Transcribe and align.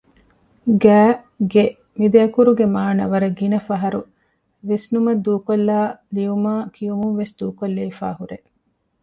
ގައި 0.81 1.13
ގެ 1.51 1.63
މި 1.97 2.07
ދެއަކުރުގެ 2.13 2.65
މާނަ 2.75 3.03
ވަރަށް 3.11 3.37
ގިނަ 3.39 3.59
ފަހަރު 3.67 4.01
ވިސްނުމަށް 4.67 5.21
ދޫކޮށްލައި 5.25 5.91
ލިޔުމާއި 6.15 6.65
ކިޔުމުންވެސް 6.75 7.35
ދޫކޮށްލެވިފައި 7.39 8.15
ހުރޭ 8.19 8.37